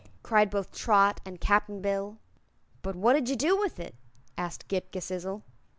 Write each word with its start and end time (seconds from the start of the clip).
cried 0.23 0.49
both 0.49 0.71
Trot 0.71 1.21
and 1.25 1.39
Cap'n 1.39 1.79
Bill. 1.79 2.17
"But 2.81 2.95
what 2.95 3.13
did 3.13 3.29
you 3.29 3.35
do 3.35 3.55
with 3.59 3.79
it?" 3.79 3.93
asked 4.35 4.67
Ghip 4.67 4.89
Ghisizzle. 4.91 5.43